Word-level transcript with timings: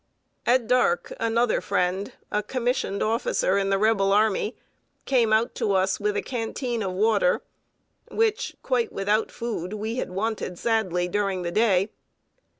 At 0.47 0.65
dark, 0.65 1.13
another 1.19 1.61
friend, 1.61 2.11
a 2.31 2.41
commissioned 2.41 3.03
officer 3.03 3.59
in 3.59 3.69
the 3.69 3.77
Rebel 3.77 4.11
army, 4.11 4.57
came 5.05 5.31
out 5.31 5.53
to 5.53 5.73
us 5.73 5.99
with 5.99 6.17
a 6.17 6.23
canteen 6.23 6.81
of 6.81 6.93
water, 6.93 7.43
which, 8.09 8.55
quite 8.63 8.91
without 8.91 9.29
food, 9.31 9.73
we 9.73 9.97
had 9.97 10.09
wanted 10.09 10.57
sadly 10.57 11.07
during 11.07 11.43
the 11.43 11.51
day. 11.51 11.91